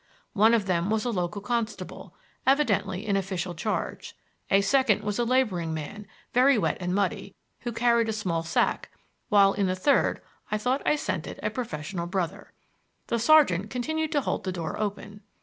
[0.33, 2.15] One of them was a local constable,
[2.47, 4.15] evidently in official charge;
[4.49, 8.89] a second was a laboring man, very wet and muddy, who carried a small sack;
[9.29, 10.19] while in the third
[10.49, 12.51] I thought I scented a professional brother.
[13.09, 15.21] The sergeant continued to hold the door open.